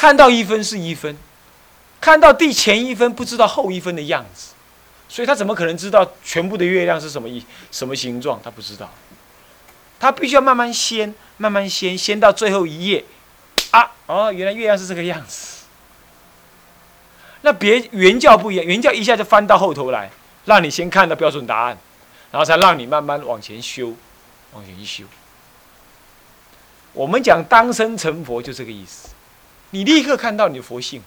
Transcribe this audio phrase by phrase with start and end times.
[0.00, 1.14] 看到一分是一分，
[2.00, 4.54] 看到第前一分不知道后一分的样子，
[5.10, 8.40] 所以他怎么可能知道全部的月亮是什么一什么形状？
[8.42, 8.90] 他不知道，
[9.98, 13.04] 他必须要慢慢掀，慢慢掀，掀到最后一页，
[13.72, 15.66] 啊，哦，原来月亮是这个样子。
[17.42, 20.10] 那别原教不一样，原教一下就翻到后头来，
[20.46, 21.76] 让你先看到标准答案，
[22.30, 23.92] 然后才让你慢慢往前修，
[24.54, 25.04] 往前一修。
[26.94, 29.10] 我们讲当生成佛就这个意思，
[29.70, 31.02] 你立刻看到你的佛性，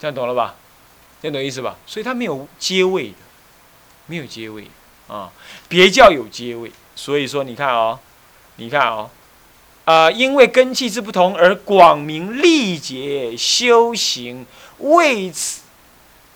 [0.00, 0.56] 这样懂了吧？
[1.20, 1.76] 这样懂意思吧？
[1.86, 3.16] 所以它没有阶位的，
[4.06, 4.66] 没有阶位
[5.06, 5.30] 啊。
[5.68, 8.00] 别教有阶位，所以说你看哦，
[8.56, 9.10] 你看哦，
[9.84, 14.46] 啊，因为根器之不同而广明历劫修行
[14.78, 15.60] 位次，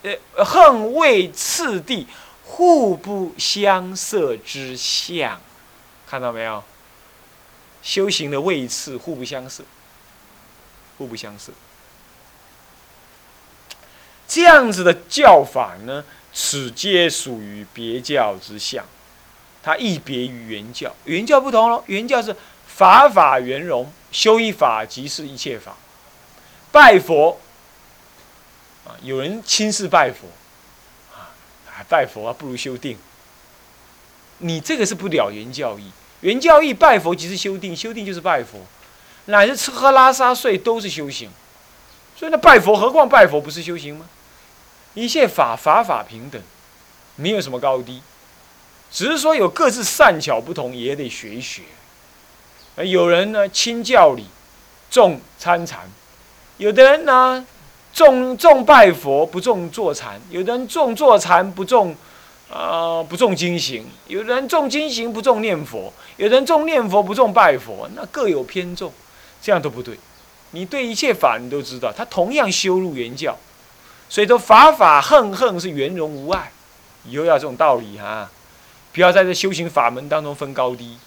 [0.02, 2.06] 呃，横位次第
[2.44, 5.40] 互不相涉之相，
[6.06, 6.62] 看到没有？
[7.82, 9.64] 修行的位次互不相涉，
[10.98, 11.52] 互不相似。
[14.28, 18.84] 这样子的教法呢，此皆属于别教之相，
[19.62, 20.94] 它亦别于原教。
[21.04, 22.34] 原教不同喽，原教是
[22.66, 25.76] 法法圆融，修一法即是一切法。
[26.72, 27.38] 拜佛
[28.84, 30.26] 啊，有人轻视拜佛
[31.14, 31.30] 啊，
[31.88, 32.98] 拜佛啊不如修定。
[34.38, 35.90] 你这个是不了原教义。
[36.20, 38.58] 原教义拜佛即是修定，修定就是拜佛，
[39.26, 41.30] 乃至吃喝拉撒睡都是修行。
[42.16, 44.06] 所以那拜佛，何况拜佛不是修行吗？
[44.94, 46.40] 一切法法法平等，
[47.16, 48.00] 没有什么高低，
[48.90, 51.62] 只是说有各自善巧不同，也得学一学。
[52.76, 54.26] 有人呢轻教理，
[54.90, 55.80] 重参禅；
[56.56, 57.46] 有的人呢
[57.92, 61.94] 重重拜佛，不重坐禅；有的人重坐禅，不重。
[62.48, 68.92] 啊，不重经行，有的人重经行不重念佛，有的人重念佛不重拜佛，那各有偏重，
[69.46, 69.96] 这样都不对。
[70.50, 73.36] 你对一切法你都知道，他同样修入原教，
[74.08, 76.50] 所以说法法横横是圆融无碍。
[77.04, 78.28] 以后要这种道理哈，
[78.92, 80.98] 不要在这修行法门当中分高低，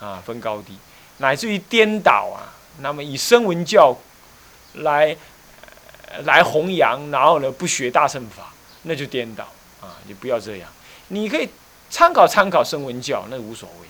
[0.00, 0.78] 啊，分高低，
[1.18, 2.48] 乃至于颠倒啊。
[2.78, 3.94] 那么以声闻教
[4.72, 5.14] 来
[6.24, 8.54] 来弘扬，然后呢不学大乘法，
[8.84, 9.44] 那就颠倒。
[9.82, 10.70] 啊，你不要这样，
[11.08, 11.50] 你可以
[11.90, 13.87] 参考参考声闻教，那无所谓。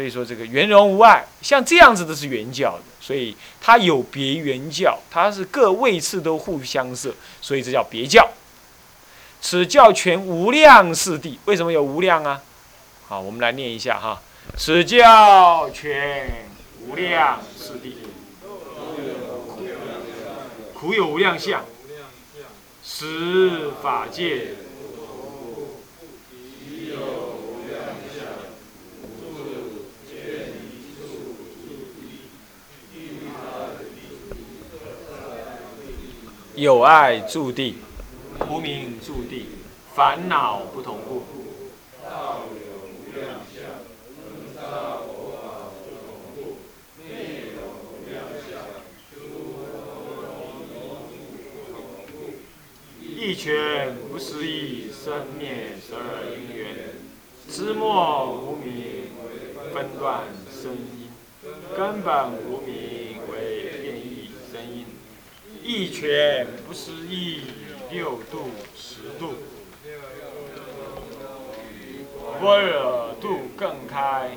[0.00, 8.26] 所以说这个圆融无碍，像这样子的是圆教的，所以它有别圆教，它是各位次都互相摄，所以这叫别教。
[9.42, 12.40] 此教全无量四谛，为什么有无量啊？
[13.08, 14.22] 好，我们来念一下哈。
[14.56, 16.46] 此教全
[16.88, 17.92] 无量四谛，
[20.72, 21.62] 苦有无量相。
[22.82, 24.54] 十法界，
[36.60, 37.76] 有爱住地，
[38.46, 39.46] 无名住地，
[39.94, 41.22] 烦恼不同故。
[53.16, 56.76] 一拳不思议，生灭十二因缘，
[57.48, 59.04] 知末无明，
[59.72, 61.08] 分段生因，
[61.74, 62.79] 根本无明。
[65.62, 67.42] 一拳不思议，
[67.90, 69.34] 六度十度，
[72.40, 74.30] 波若度更开。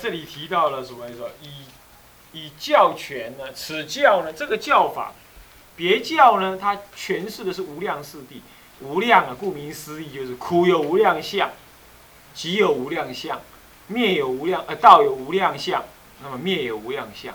[0.00, 1.06] 这里提到了什么？
[1.16, 1.50] 说以
[2.32, 3.52] 以教权呢？
[3.52, 4.32] 此教呢？
[4.32, 5.12] 这个教法，
[5.76, 6.58] 别教呢？
[6.60, 8.40] 它诠释的是无量四谛。
[8.80, 11.50] 无量啊，顾名思义就是苦有无量相，
[12.32, 13.40] 集有无量相，
[13.88, 15.84] 灭有无量呃道有无量相，
[16.22, 17.34] 那么灭有无量相。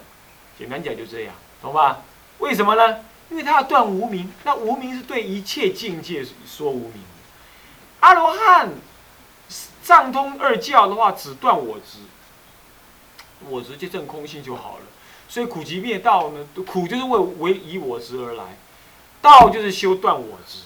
[0.57, 2.01] 简单讲就这样，懂吧？
[2.39, 2.99] 为什么呢？
[3.29, 7.01] 因为他要断无名，那无名是对一切境界说无名。
[7.99, 8.69] 阿罗汉
[9.83, 11.99] 藏通二教的话，只断我执。
[13.49, 14.85] 我直接证空性就好了，
[15.27, 18.57] 所以苦集灭道呢，苦就是为为以我执而来，
[19.21, 20.59] 道就是修断我执，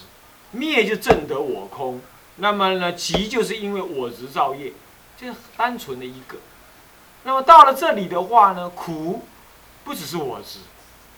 [0.52, 2.00] 灭就证得我空。
[2.36, 4.72] 那么呢，集就是因为我执造业，
[5.16, 6.38] 就是单纯的一个。
[7.24, 9.24] 那么到了这里的话呢，苦
[9.82, 10.60] 不只是我执，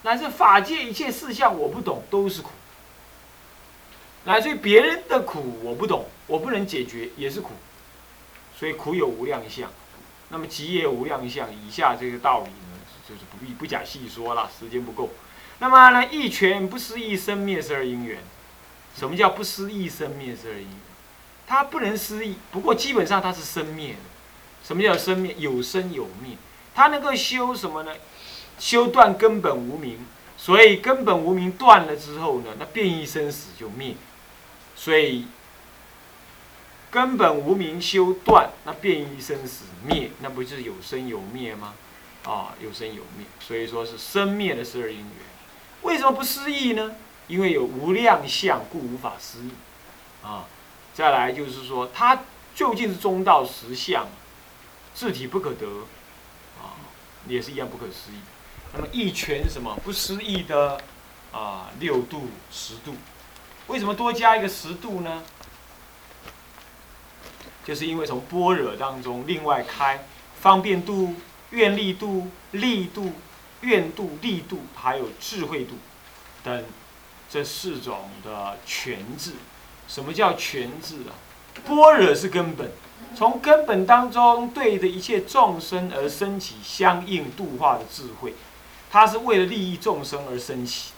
[0.01, 2.49] 乃至法界一切事项我不懂都是苦，
[4.25, 7.51] 乃至于别人的苦我不懂，我不能解决也是苦。
[8.61, 9.71] 所以苦有无量相，
[10.29, 11.49] 那么集也无量相。
[11.51, 12.79] 以下这个道理呢，
[13.09, 15.09] 就是不必不假细说了，时间不够。
[15.61, 18.19] 那么呢，一拳不思议生灭十二因缘。
[18.95, 20.77] 什么叫不思议生灭十二因缘？
[21.47, 23.99] 它不能思议，不过基本上它是生灭的。
[24.63, 25.35] 什么叫生灭？
[25.39, 26.37] 有生有灭。
[26.75, 27.95] 它能够修什么呢？
[28.59, 30.07] 修断根本无明。
[30.37, 33.95] 所以根本无明断了之后呢，那变异生死就灭。
[34.77, 35.25] 所以
[36.91, 41.75] 根本无明修断，那变异生死灭，那不就是有生有灭吗？
[42.25, 43.27] 啊，有生有灭。
[43.39, 45.07] 所以说是生灭的十二因缘。
[45.83, 46.95] 为什么不思议呢？
[47.29, 49.51] 因为有无量相，故无法思议。
[50.23, 50.47] 啊。
[50.93, 54.09] 再来就是说，它究竟是中道实相，
[54.93, 55.67] 自体不可得，
[56.61, 56.75] 啊，
[57.29, 58.17] 也是一样不可思议。
[58.75, 60.81] 那么一拳什么不思议的
[61.33, 61.71] 啊？
[61.79, 62.97] 六度、十度，
[63.69, 65.23] 为什么多加一个十度呢？
[67.71, 70.05] 就是因为从般若当中另外开
[70.41, 71.15] 方便度、
[71.51, 73.13] 愿力度、力度、
[73.61, 75.77] 愿度、力度，还有智慧度
[76.43, 76.65] 等
[77.31, 79.35] 这四种的全智。
[79.87, 81.15] 什么叫全智啊？
[81.65, 82.73] 般若是根本，
[83.15, 88.35] 从根本当中对着一切众生而升起相应度化的智慧，
[88.91, 90.91] 它是为了利益众生而升起，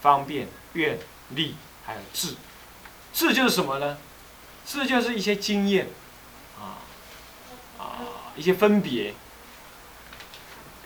[0.00, 0.98] 方便、愿、
[1.34, 2.36] 力，还有智。
[3.12, 3.98] 智就是什么呢？
[4.70, 5.88] 智就是一些经验，
[6.56, 6.78] 啊
[7.76, 7.98] 啊，
[8.36, 9.12] 一些分别。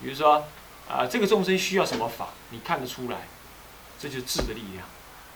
[0.00, 0.42] 比如说，
[0.88, 3.28] 啊，这个众生需要什么法，你看得出来，
[4.00, 4.86] 这就是智的力量。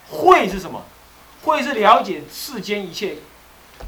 [0.09, 0.83] 慧是什么？
[1.45, 3.19] 慧是了解世间一切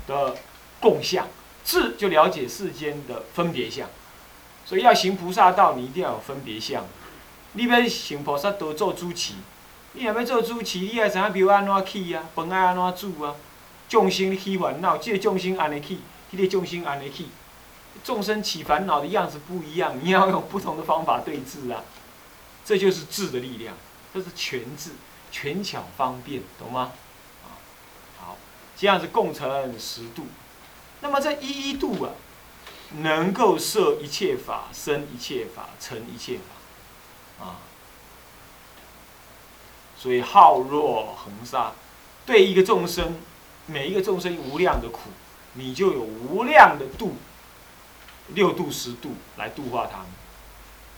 [0.07, 0.37] 的
[0.79, 1.27] 共相，
[1.65, 3.89] 智就了解世间的分别相，
[4.67, 6.87] 所以要行菩萨道，你一定要有分别相。
[7.55, 9.33] 你要行菩萨道做主持，
[9.95, 13.35] 你若要做主持，你要知影庙安怎起啊，饭爱安怎煮啊，
[13.91, 15.99] 众生起烦恼，这个众生安尼起，
[16.33, 17.29] 迄个众生安尼起，
[18.05, 21.83] 众生起烦恼的样子不一样， 你要用不同的方法对治啊。
[22.65, 23.75] 这就是智的力量，
[24.15, 24.93] 这是全智，
[25.33, 26.93] 权巧方便，懂吗？
[27.43, 27.59] 啊，
[28.21, 28.37] 好
[28.77, 30.27] 这样子共成十度，
[31.01, 32.13] 那么这一一度啊，
[32.99, 36.39] 能够摄一切法，生一切法，成一切
[37.39, 37.59] 法，啊，
[39.99, 41.73] 所以浩若恒沙，
[42.25, 43.19] 对一个众生，
[43.71, 45.11] 每一个众生无量的苦，
[45.55, 47.17] 你就有无量的度，
[48.29, 50.07] 六度十度来度化他们。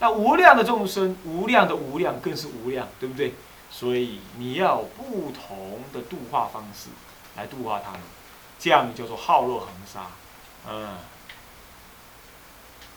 [0.00, 3.34] 那无量的众生，无量的无量更是无量，对不对？
[3.70, 6.88] 所以你要有不同的度化方式。
[7.34, 8.00] 来度化他们，
[8.58, 10.08] 这样叫做浩若恒沙，
[10.68, 10.98] 嗯，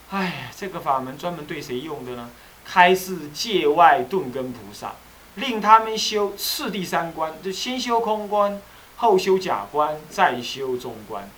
[0.10, 2.30] 哎，这个法门专门对谁用的呢？
[2.66, 4.95] 开示界外顿根菩萨，
[5.36, 8.62] 令他们修次第三观，就先修空观，
[8.97, 11.30] 后修假观，再修中观。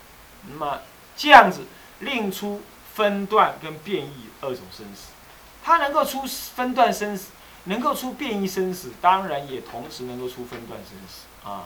[0.50, 0.80] 那么
[1.15, 1.62] 这样子，
[2.00, 2.62] 令出
[2.94, 5.12] 分段跟变异二种生死。
[5.63, 6.22] 它能够出
[6.55, 7.32] 分段生死，
[7.65, 11.65] 能够出变异生死，当然也同时能够出分段生死啊。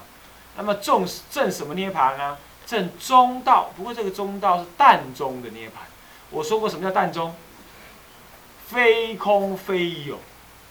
[0.57, 2.37] 那么正正什么涅盘呢？
[2.65, 3.71] 正中道。
[3.75, 5.83] 不过这个中道是淡中的涅盘。
[6.29, 7.35] 我说过什么叫淡中？
[8.67, 10.17] 非空非有，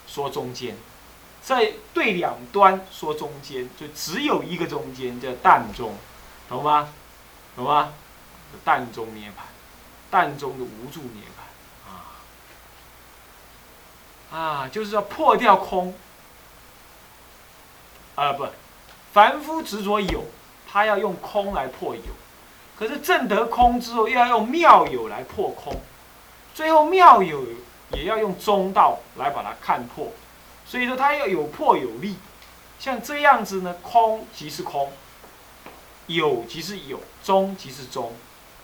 [0.07, 0.75] 说中间，
[1.43, 5.95] 在对两端说中间，就只有一个中间叫淡中，
[6.49, 6.93] 懂吗？
[7.57, 7.93] 懂吗？
[8.65, 9.47] 淡中涅盘，
[10.11, 11.47] 淡中的无助涅盘
[14.37, 15.95] 啊啊，就是要破掉空
[18.17, 18.47] 啊不。
[19.13, 20.25] 凡夫执着有，
[20.71, 22.03] 他要用空来破有；
[22.79, 25.75] 可是正得空之后，又要用妙有来破空。
[26.55, 27.45] 最后妙有
[27.93, 30.13] 也要用中道来把它看破。
[30.71, 32.15] 所以说，它要有破有立。
[32.79, 34.93] 像这样子呢，空即是空，
[36.07, 38.15] 有即是有，中即是中，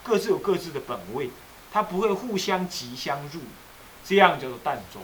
[0.05, 1.31] 各自有各自的本位，
[1.73, 3.41] 它不会互相即相入，
[4.05, 5.03] 这样叫做淡中。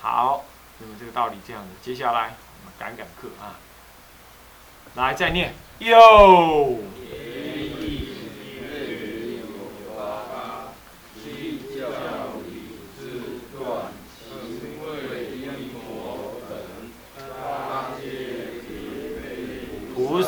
[0.00, 0.46] 好，
[0.78, 2.72] 那么这个道理这样子，接下来我们。
[2.78, 3.54] 赶赶课啊！
[4.96, 6.78] 来，再念哟。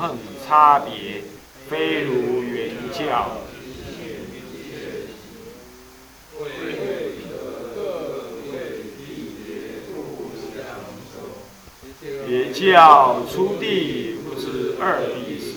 [0.00, 0.16] 五横
[0.48, 1.22] 差别，
[1.68, 3.36] 非如原教。
[12.26, 15.52] 别教出地不知二地事，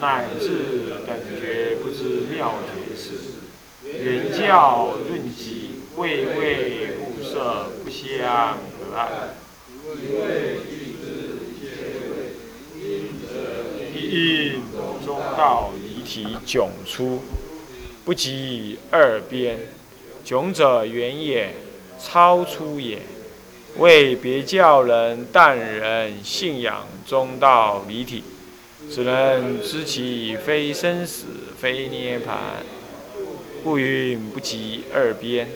[0.00, 3.38] 乃至等觉不知妙觉事。
[3.84, 9.36] 原教论己，位位互摄，不相隔碍。
[14.10, 14.52] 一因
[15.06, 17.22] 中道离体迥出，
[18.04, 19.56] 不及二边。
[20.26, 21.54] 迥者远也，
[21.98, 22.98] 超出也。
[23.78, 28.24] 为别教人但人信仰中道离体，
[28.90, 31.26] 只能知其非生死，
[31.56, 32.36] 非涅盘，
[33.62, 35.48] 故云不及二边。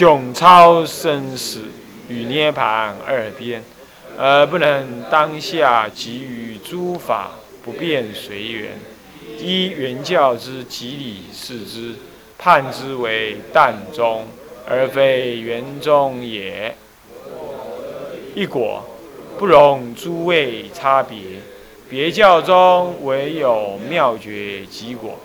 [0.00, 1.60] 迥超生死
[2.08, 3.62] 与涅盘二边，
[4.16, 8.70] 而不能当下给予诸法不变随缘，
[9.38, 11.94] 依原教之极理视之，
[12.38, 14.26] 判之为淡中，
[14.66, 16.74] 而非圆中也。
[18.34, 18.82] 一果
[19.38, 21.18] 不容诸位差别，
[21.90, 25.18] 别教中唯有妙觉即果，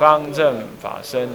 [0.00, 1.28] 方正法身。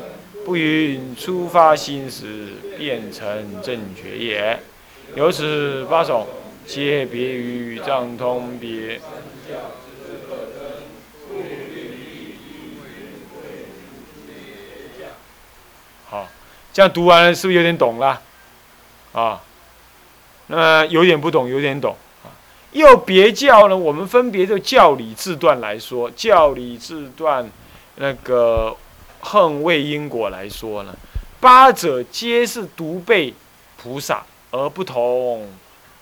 [0.44, 4.60] 不允初发心时变成正觉也。
[5.16, 6.28] 由此八种
[6.66, 9.00] 皆别于藏通别。
[16.10, 16.28] 好，
[16.74, 18.22] 这样读完了是不是有点懂了？
[19.14, 19.42] 啊，
[20.48, 22.34] 那么有点不懂，有点懂啊。
[22.72, 23.78] 又别教呢？
[23.78, 27.50] 我们分别就教理字段来说，教理字段
[27.98, 28.76] 那个。
[29.22, 30.94] 横为因果来说呢，
[31.40, 33.34] 八者皆是独背
[33.78, 35.48] 菩萨，而不同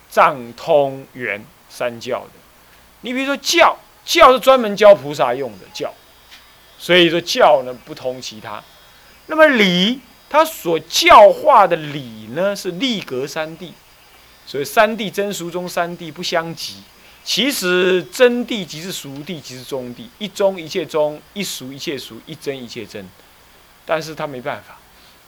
[0.10, 2.32] 藏通圆三教的。
[3.02, 5.94] 你比如说教，教是专门教菩萨用的教，
[6.78, 8.62] 所以说教呢不同其他。
[9.28, 10.00] 那么理，
[10.30, 13.72] 它所教化的理呢是立格三谛，
[14.46, 16.78] 所以三谛真俗中三谛不相及。
[17.30, 20.08] 其实真谛即是俗谛，即是中谛。
[20.18, 23.08] 一中一切中，一俗一切俗，一真一切真。
[23.86, 24.80] 但是他没办法，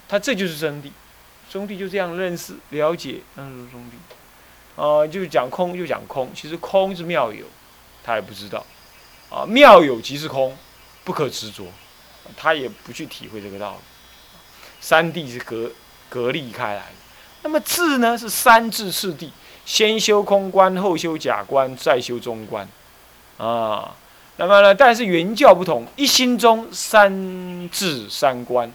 [0.10, 0.89] 他这就是真谛。
[1.51, 4.81] 中谛就这样认识、了解，那是中谛。
[4.81, 7.46] 啊，就讲空就讲空，其实空是妙有，
[8.03, 8.65] 他也不知道。
[9.29, 10.58] 啊，妙有即是空，
[11.03, 11.67] 不可执着，
[12.36, 13.77] 他也不去体会这个道理。
[14.79, 15.72] 三谛是隔
[16.10, 16.96] 隔离开来的。
[17.43, 18.17] 那么智呢？
[18.17, 19.31] 是三智次第。
[19.65, 22.68] 先修空观，后修假观，再修中观，
[23.38, 23.96] 啊，
[24.38, 24.74] 那么呢？
[24.74, 28.72] 但是原教不同，一心中三智三观，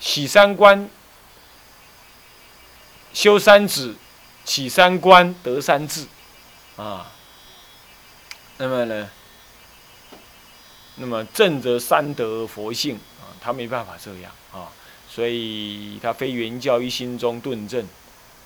[0.00, 0.88] 起三观，
[3.12, 3.94] 修三智，
[4.44, 6.06] 起三观，得三智，
[6.76, 7.10] 啊，
[8.58, 9.08] 那么呢？
[10.96, 14.68] 那么正则三德佛性啊，他没办法这样啊，
[15.08, 17.86] 所以他非原教一心中顿正。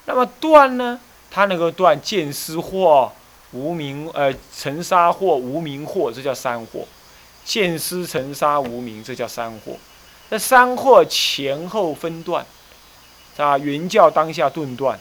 [0.06, 0.98] 那么断呢？
[1.30, 3.08] 它能够断见思惑、
[3.52, 6.84] 无名呃尘沙惑、无名惑，这叫三惑。
[7.44, 9.76] 见思尘沙无名，这叫三惑。
[10.28, 12.44] 那三惑前后分断，
[13.36, 14.98] 啊，原教当下顿断。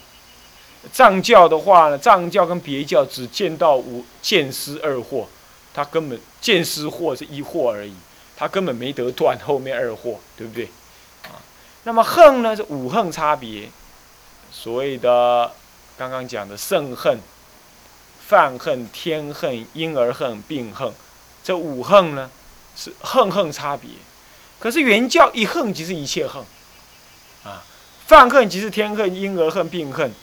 [0.94, 5.25] 藏教的话呢，藏教跟别教只见到无见思二惑，
[5.74, 7.94] 他根本见思惑是一惑而已，
[8.38, 10.65] 他根本没得断后面二惑，对不对？
[11.24, 11.41] 啊，
[11.84, 13.70] 那么恨呢是五恨差别。
[14.51, 15.51] 所谓的
[15.98, 17.20] 刚刚讲的圣恨、
[18.25, 20.91] 犯恨、天恨、婴儿恨、病恨，
[21.44, 22.29] 这五恨呢
[22.75, 23.89] 是恨恨差别。
[24.60, 26.44] 可是原教一恨即是一切恨，
[27.44, 27.63] 啊，
[28.06, 30.13] 犯恨即是天恨、婴儿恨、病恨，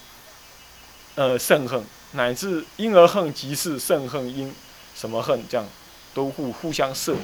[1.14, 4.54] 呃，圣恨乃至婴儿恨即是圣恨、婴
[4.94, 5.66] 什么恨，这样
[6.12, 7.14] 都互互相摄。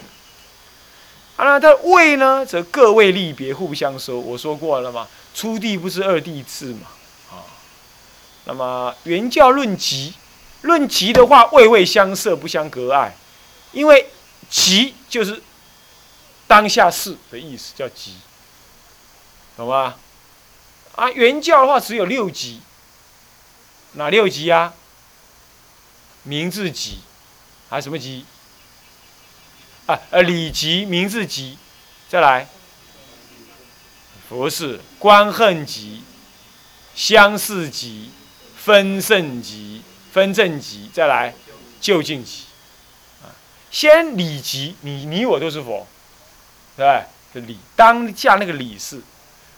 [1.46, 4.18] 啊，它位呢则各位立别，互相收。
[4.18, 5.08] 我说过了嘛。
[5.34, 6.88] 初地不是二地次嘛，
[7.30, 7.40] 啊，
[8.44, 10.12] 那么原教论极，
[10.60, 13.16] 论极的话，位位相摄，不相隔碍，
[13.72, 14.10] 因为
[14.50, 15.42] 极就是
[16.46, 18.16] 当下事的意思，叫即，
[19.56, 19.94] 懂吗？
[20.96, 22.60] 啊，原教的话只有六级，
[23.92, 24.74] 哪六级啊？
[26.24, 26.98] 名字级，
[27.70, 28.26] 还什么级？
[29.86, 31.58] 啊，呃，礼级、名字级，
[32.08, 32.46] 再来，
[34.28, 36.02] 佛是、观恨级、
[36.94, 38.10] 相似级、
[38.56, 41.34] 分胜级、分正级，再来，
[41.80, 42.44] 就近级。
[43.22, 43.34] 啊，
[43.70, 45.86] 先礼级，你你我都是佛，
[46.76, 46.86] 对
[47.32, 47.42] 不对？
[47.46, 49.00] 礼当下那个礼是，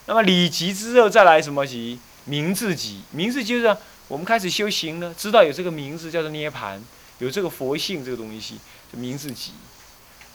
[0.07, 1.99] 那么礼级之后再来什么级？
[2.25, 3.76] 名字级，名字就是
[4.09, 6.83] 我们开始修行了，知道有这个名字叫做涅盘，
[7.19, 8.59] 有这个佛性这个东西，
[8.90, 9.52] 就名字级。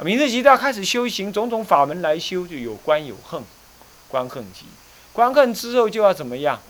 [0.03, 3.43] 名字级到开始修行，种种法门来修，就有观有恨，
[4.07, 4.65] 观恨级，
[5.11, 6.61] 观恨之后就要怎么样？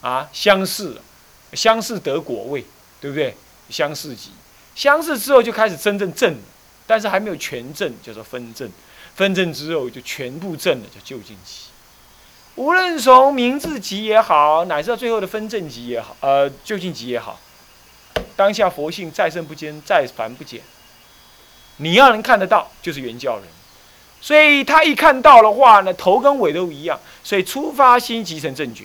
[0.00, 1.00] 啊，相似，
[1.52, 2.64] 相似得果位，
[3.00, 3.36] 对不对？
[3.70, 4.30] 相似级，
[4.74, 6.36] 相似之后就开始真正正，
[6.86, 8.70] 但是还没有全正，叫做分正，
[9.14, 11.66] 分正之后就全部正了，叫就近级。
[12.56, 17.38] 无论从名字级也好，乃至到最后的分正级也好，呃，就近级也好，
[18.36, 20.60] 当下佛性再生不坚，再凡不减。
[21.76, 23.44] 你要能看得到，就是原教人，
[24.20, 28.84] 所以他一看到的话呢，头跟尾都一样，所以出发心即成正觉。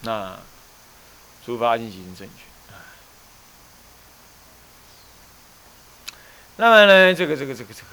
[0.00, 0.38] 那
[1.44, 2.34] 出发心即成正觉。
[6.56, 7.86] 那么呢，这个这个这个这个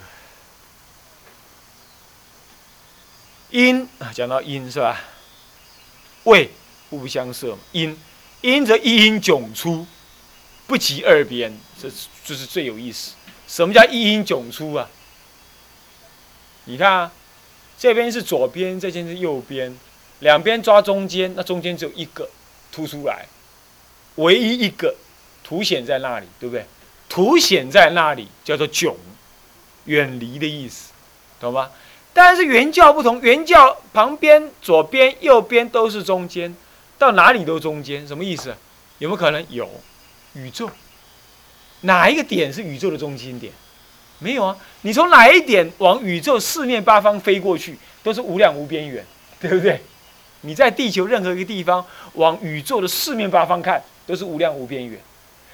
[3.49, 4.99] 因啊，讲到因是吧？
[6.23, 6.51] 味
[6.89, 7.99] 互不相涉嘛，因
[8.41, 9.87] 因则一因迥出。
[10.67, 11.51] 不及二边，
[11.81, 11.89] 这
[12.23, 13.13] 这是最有意思。
[13.47, 14.89] 什么叫一因迥出啊？
[16.65, 17.11] 你看啊，
[17.77, 19.77] 这边是左边，这边是右边，
[20.19, 22.29] 两边抓中间，那中间只有一个
[22.71, 23.25] 凸出来，
[24.15, 24.95] 唯一一个
[25.43, 26.65] 凸显在那里，对不对？
[27.09, 28.95] 凸显在那里叫做迥，
[29.85, 30.91] 远离的意思，
[31.39, 31.69] 懂吗？
[32.13, 36.55] 但是原教不同，原教旁边、左边、右边都是中间，
[36.97, 38.55] 到哪里都中间，什么意思？
[38.99, 39.69] 有没有可能有？
[40.33, 40.69] 宇宙
[41.81, 43.51] 哪一个点是宇宙的中心点？
[44.19, 44.55] 没有啊！
[44.81, 49.03] 你从哪一点往宇宙四面八方飞过去，都是无量无边远，
[49.39, 49.81] 对不对？
[50.41, 54.99] 你在地球任何一个地方往宇宙的四面八方看，都是无量无边远。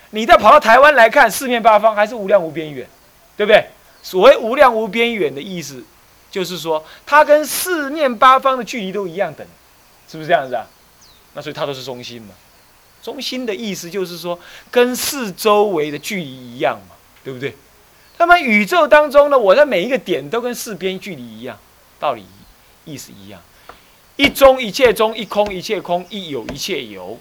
[0.10, 2.86] 你再跑到台湾来看，四面八方还是无量无边远，
[3.38, 3.66] 对不对？
[4.04, 5.82] 所谓无量无边远的意思，
[6.30, 9.48] 就是说它跟四面八方的距离都一样等，
[10.10, 10.68] 是不是这样子啊？
[11.34, 12.34] 那所以它都是中心嘛。
[13.02, 14.38] 中心的意思就是说，
[14.70, 17.56] 跟四周围的距离一样嘛，对不对？
[18.18, 21.58] 那么宇宙当中呢，我在每一个点都跟四边距离一样，
[22.00, 22.26] 道理
[22.84, 23.40] 意思一样。
[24.16, 27.20] 一中一切中，一空一切空，一有一切有。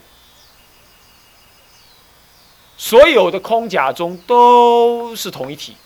[2.79, 5.77] 所有的空假中都是同一体，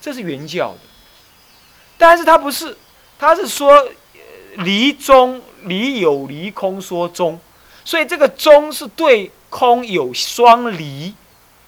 [0.00, 0.78] 这是原教的。
[1.96, 2.76] 但是它不是，
[3.18, 3.88] 它是说
[4.56, 7.40] 离中离有离空说中，
[7.84, 9.30] 所以这个中是对。
[9.50, 11.14] 空有双离，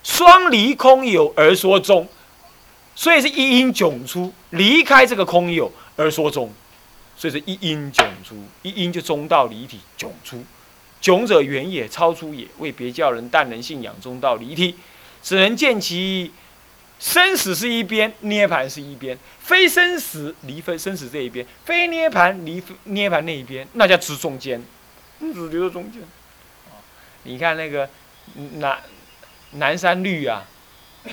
[0.03, 2.09] 双离空有而说中，
[2.95, 6.53] 所以是一因迥出，离开这个空有而说中，
[7.17, 10.45] 所以是一因迥出，一因就中道离体迥出，
[11.03, 14.75] 迥者远也，超出也，为别教人但能信仰中道离体，
[15.23, 16.31] 只能见其
[16.99, 24.63] 生死是一边，涅盘是一边，非生死离分生死这一边，非涅盘离涅盘那一边，那叫指中间，
[25.19, 26.03] 你只留在中间。
[27.25, 27.89] 你看那个
[28.59, 28.79] 南
[29.53, 30.45] 南山律啊，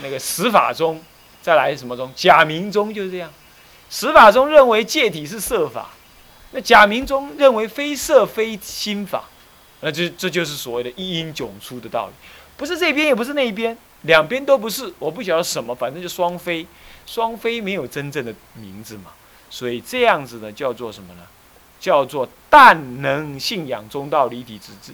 [0.02, 1.02] 那个十法中，
[1.42, 2.12] 再来什么中？
[2.16, 3.32] 假名中就是这样。
[3.90, 5.90] 十法中认为戒体是色法，
[6.52, 9.24] 那假名中认为非色非心法，
[9.82, 12.14] 那就这就是所谓的一因迥出的道理。
[12.58, 14.94] 不是这边，也不是那一边，两边都不是。
[15.00, 16.66] 我不晓得什么，反正就双非。
[17.06, 19.14] 双非没有真正的名字嘛，
[19.50, 21.22] 所以这样子呢，叫做什么呢？
[21.80, 24.92] 叫做但能信仰中道离体之智。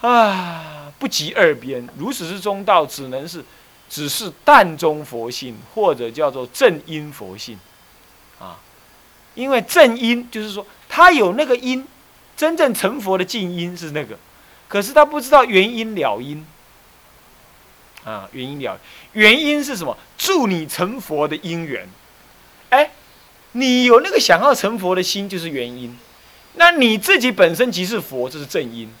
[0.00, 3.42] 啊，不及二边，如此之中道，只能是，
[3.88, 7.58] 只是淡中佛性，或者叫做正因佛性，
[8.38, 8.58] 啊，
[9.34, 11.86] 因为正因就是说，他有那个因，
[12.36, 14.18] 真正成佛的静因是那个，
[14.68, 16.44] 可是他不知道原因了因，
[18.04, 18.78] 啊，原因了，
[19.12, 19.96] 原因是什么？
[20.18, 21.88] 助你成佛的因缘，
[22.68, 22.90] 哎，
[23.52, 25.98] 你有那个想要成佛的心，就是原因，
[26.56, 28.92] 那你自己本身即是佛，这是正因。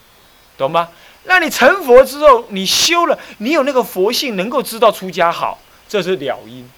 [0.56, 0.88] 懂吗？
[1.24, 6.68] 那你成佛之后，你修了，你有那个佛性，能够知道出家好，这是了因。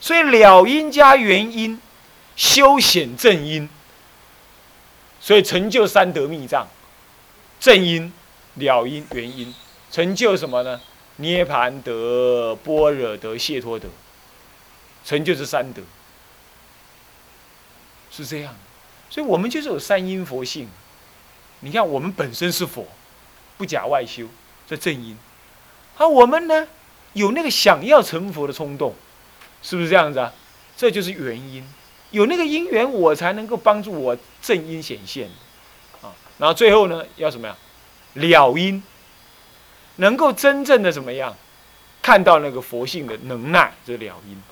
[0.00, 1.80] 所以了因加原因，
[2.34, 3.68] 修显正因。
[5.20, 6.66] 所以成就三德密藏：
[7.60, 8.12] 正因、
[8.56, 9.54] 了因、原因。
[9.92, 10.80] 成就什么呢？
[11.16, 13.88] 涅盘得、般若得、解脱得，
[15.04, 15.80] 成就这三德，
[18.10, 18.52] 是这样。
[19.08, 20.68] 所以我们就是有三因佛性。
[21.62, 22.86] 你看，我们本身是佛，
[23.56, 24.26] 不假外修，
[24.66, 25.16] 这正因。
[25.96, 26.66] 而我们呢，
[27.12, 28.94] 有那个想要成佛的冲动，
[29.62, 30.32] 是不是这样子啊？
[30.76, 31.64] 这就是原因。
[32.10, 35.30] 有那个因缘，我才能够帮助我正因显现。
[36.02, 37.56] 啊，然后最后呢，要什么呀？
[38.14, 38.82] 了因，
[39.96, 41.34] 能够真正的怎么样？
[42.02, 44.42] 看到那个佛性的能耐，这了因。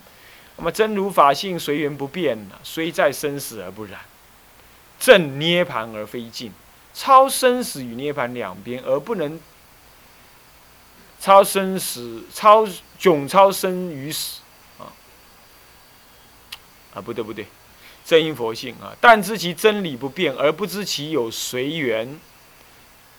[0.57, 3.99] 那么真如法性随缘不变虽在生死而不染，
[5.01, 6.53] 正涅盘而非尽，
[6.95, 9.41] 超生死与涅盘两边而不能
[11.21, 12.67] 超生死，超
[12.99, 14.41] 迥超生于死
[14.79, 14.93] 啊
[16.95, 17.47] 啊，不对不对，
[18.05, 22.19] 真因佛性啊，但知其真理不变，而不知其有随缘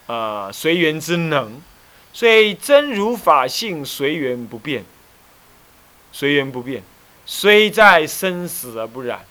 [0.06, 1.60] 啊随缘之能，
[2.12, 4.84] 所以真如法性随缘不变，
[6.12, 6.82] 随缘不变。
[7.24, 9.24] 虽在生死而不染，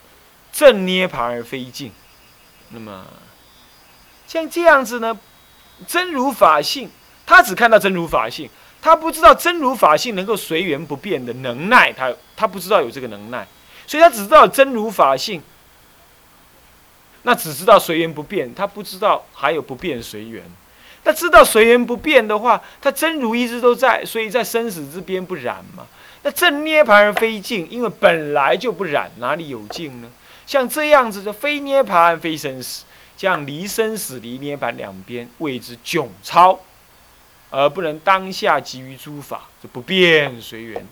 [0.53, 1.91] 正涅盘而非尽。
[2.69, 3.05] 那么，
[4.31, 5.19] 像这样子呢？
[5.85, 6.89] 真如法性，
[7.25, 8.49] 他只看到真如法性，
[8.81, 13.45] 他不知道真如法性能够随缘不变的能耐，他他不知道有这个能耐，
[13.85, 15.41] 所以他只知道真如法性。
[17.23, 20.41] 那只知道随缘不变，他不知道还有不变随缘。
[21.03, 25.85] 那知道随缘不变的话，他真如一直都在，所以在生死之边不染嘛。
[26.23, 30.07] 那正涅盘而非净，因为本来就不染，哪里有净呢？
[30.47, 32.85] 像这样子的非涅盘非生死，
[33.17, 36.59] 这样离生死离涅盘两边谓之迥超，
[37.49, 40.87] 而不能当下急于诸法，就不变随缘，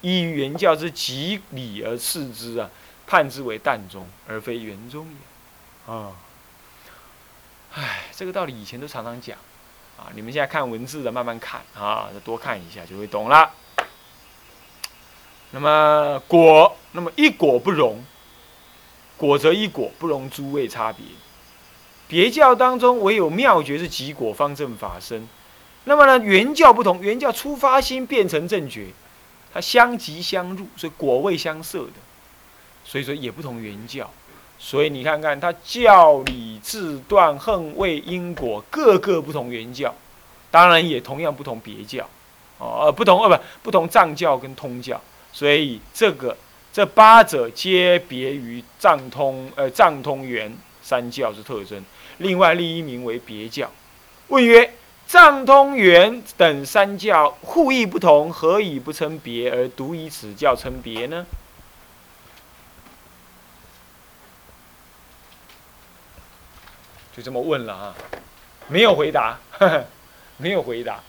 [0.00, 2.68] 依原教之极理而视之啊，
[3.06, 5.92] 判之为淡中而非圆中也。
[5.92, 6.12] 啊，
[7.74, 9.38] 唉，这个道理以前都常常讲
[9.96, 13.52] 啊，你们现在看文字的慢慢看啊，多看一下就会懂了。
[15.52, 18.04] 那么果，那么一果不容，
[19.16, 21.04] 果则一果不容诸位差别。
[22.06, 25.26] 别教当中唯有妙觉是即果方正法身。
[25.84, 28.86] 那么呢，原教不同，原教出发心变成正觉，
[29.52, 31.92] 它相即相入，所以果位相摄的，
[32.84, 34.10] 所以说也不同原教。
[34.58, 39.94] 所以你看看它教理自断恨位因果各个不同原教，
[40.50, 42.08] 当然也同样不同别教，
[42.58, 44.98] 哦，不同呃不不同藏教跟通教。
[45.32, 46.34] 所以这个
[46.72, 50.50] 这八者皆别于藏通呃藏通元
[50.84, 51.82] 三教之特征，
[52.18, 53.68] 另外另一名为别教。
[54.28, 54.74] 问曰：
[55.06, 61.26] 藏通元等三教互异不同，何以不称别而独以此教称别呢？
[67.16, 67.94] 就这么问了啊，
[68.68, 69.38] 没有回答，
[70.36, 71.00] 没有回答，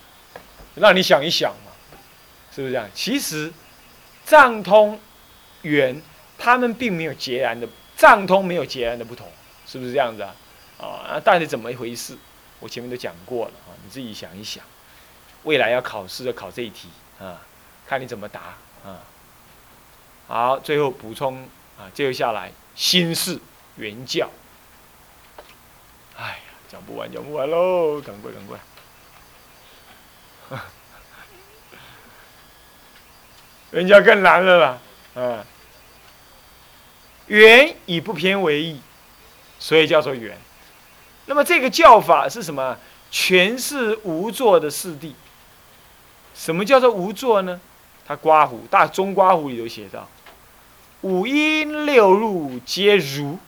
[0.76, 1.72] 让你想一想嘛，
[2.52, 2.90] 是不是这样？
[2.96, 3.52] 其实。
[4.28, 5.00] 藏通
[5.62, 6.02] 圆，
[6.36, 9.32] 他们并没有截然的藏通没有截然的不同，
[9.76, 10.34] 是不是这样子啊？
[10.80, 12.18] 啊，到底怎么一回事？
[12.62, 14.64] 我前面都讲过了啊，你自己想一想，
[15.44, 16.88] 未来要考试要考这一题
[17.20, 17.42] 啊，
[17.86, 18.40] 看你怎么答
[18.86, 19.04] 啊。
[20.30, 21.44] 好，最后补充
[21.78, 23.38] 啊，接下来心事
[23.76, 24.30] 原教。
[26.16, 26.38] 哎呀，
[26.70, 28.58] 讲不完讲不完喽，赶快赶快。
[33.72, 34.78] 人家更难了啦，
[35.16, 35.44] 嗯，
[37.28, 38.80] 圆以不偏为义，
[39.60, 40.38] 所以叫做圆。
[41.26, 42.78] 那么这个教法是什么？
[43.12, 45.14] 全是无作的四谛。
[46.34, 47.62] 什么叫做无作呢？
[48.06, 50.08] 他刮胡大中刮胡里头写到：
[51.02, 53.40] 五阴六入皆如，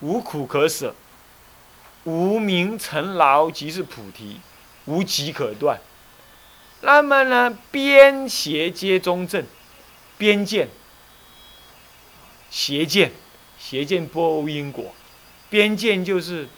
[0.00, 0.94] 无苦可舍，
[2.04, 4.40] 无名尘劳即是菩提，
[4.84, 5.80] 无极可断。
[6.82, 9.44] 那么呢，边邪皆中正，
[10.18, 10.68] 边见、
[12.50, 13.12] 邪见、
[13.58, 14.94] 邪见不因果，
[15.50, 16.48] 边见就是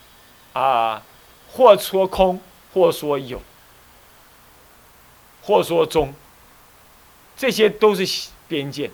[0.52, 1.02] 啊，
[1.50, 2.40] 或说空，
[2.72, 3.42] 或说有，
[5.42, 6.14] 或说中，
[7.36, 8.90] 这些都是边见。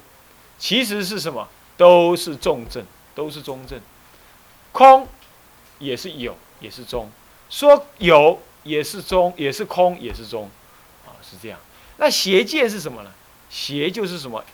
[0.56, 1.48] 其实是什么？
[1.76, 2.84] 都是重正，
[3.14, 3.80] 都是中正。
[4.72, 5.06] 空
[5.78, 7.08] 也是有，也是中；
[7.50, 10.50] 说有也是中，也是空，也是中。
[11.04, 11.58] 啊是这样，
[11.98, 13.12] 那邪见是什么呢？
[13.50, 14.44] 邪就是什么？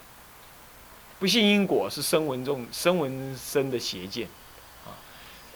[1.19, 4.29] 不信因果是声闻众声闻生的邪见。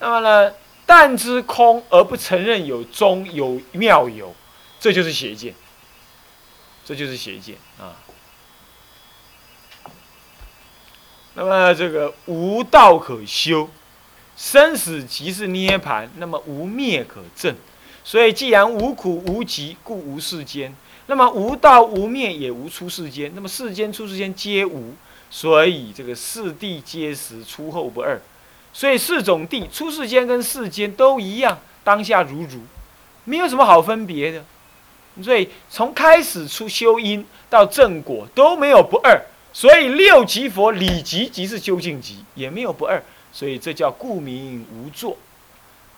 [0.00, 0.54] 那么呢，
[0.86, 4.34] 但知空而不承认有中有妙有，
[4.78, 5.54] 这就是邪见。
[6.84, 7.96] 这就是邪见啊。
[11.34, 13.68] 那么这个无道可修，
[14.36, 17.54] 生死即是涅盘，那么无灭可证。
[18.02, 20.74] 所以既然无苦无集，故无世间。
[21.06, 24.94] 那么无道无灭也无出世间，那么世间出世间皆无，
[25.30, 28.18] 所以这个四谛皆实，出后不二。
[28.72, 32.60] 所以四种地出世间跟世间都一样，当下如如，
[33.24, 34.44] 没有什么好分别的。
[35.22, 39.20] 所以从开始出修因到正果都没有不二。
[39.52, 43.02] 所以六级佛理即即是究竟极，也没有不二。
[43.32, 45.16] 所以这叫故名无作，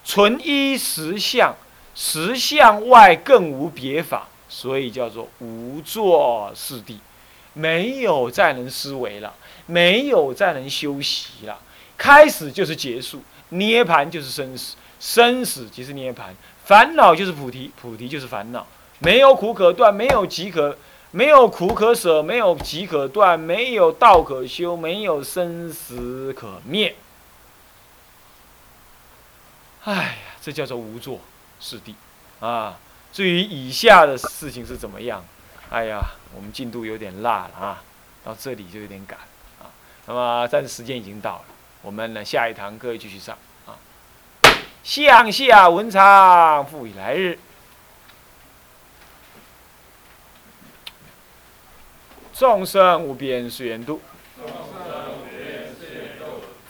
[0.04, 1.54] 纯一实相，
[1.94, 6.98] 实相外更无别法，所以叫做无作是地，
[7.52, 9.34] 没有再能思维了，
[9.66, 11.58] 没有再能修习了。
[12.00, 16.34] 开始就是结束，涅盘就是生死，生死即是涅盘，
[16.64, 18.66] 烦恼就是菩提，菩提就是烦恼，
[19.00, 20.78] 没有苦可断，没有集可，
[21.10, 26.96] 没有苦可舍，没有集可断，没有道可修，没有生死可灭。
[29.84, 31.20] 哎呀，这叫做无作
[31.60, 31.94] 是地
[32.40, 32.78] 啊。
[33.12, 35.22] 至于以下的事情是怎么样，
[35.68, 36.00] 哎呀，
[36.34, 37.82] 我们进度有点落了啊，
[38.24, 39.18] 到这里就有点赶
[39.58, 39.68] 啊。
[40.06, 41.44] 那么，但是时间已经到了。
[41.82, 43.72] 我们呢，下一堂课继续上啊。
[44.82, 47.38] 向下文昌，复以来日。
[52.34, 54.00] 众生无边誓愿度，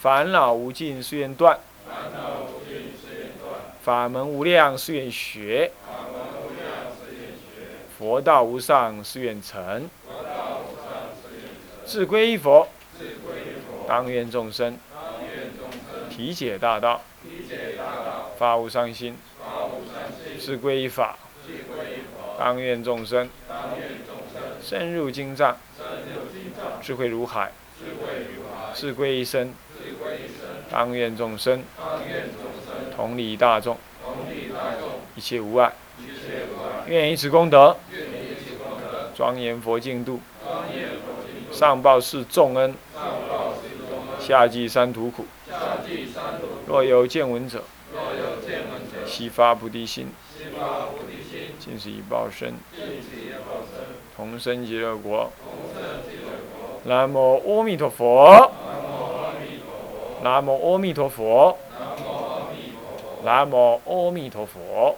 [0.00, 1.58] 烦恼无尽誓愿断，
[3.82, 5.70] 法门无量誓愿学，
[7.98, 9.88] 佛道无上誓愿成，
[11.84, 12.68] 自归依佛，
[13.86, 14.76] 当愿众生。
[16.20, 17.00] 理解大道，
[18.38, 19.16] 发无上心，
[20.38, 21.16] 是归依法，
[22.38, 23.30] 当愿众生
[24.62, 25.56] 深入经藏，
[26.82, 27.52] 智慧如海，
[28.74, 29.54] 是归一生，
[30.70, 31.64] 当愿众生
[32.94, 33.78] 同理大众，
[35.16, 35.72] 一切无碍，
[36.86, 37.78] 愿以此功德
[39.16, 40.20] 庄严佛净土，
[41.50, 42.74] 上报四重恩，
[44.20, 45.24] 下济三途苦。
[46.66, 47.62] 若有见闻者，
[49.06, 50.08] 悉发菩提心，
[51.58, 52.54] 尽是以报身，
[54.16, 55.30] 同生极乐国。
[56.84, 58.50] 南无阿弥陀佛。
[60.22, 61.58] 南无阿弥陀佛。
[63.22, 64.96] 南无阿弥陀佛。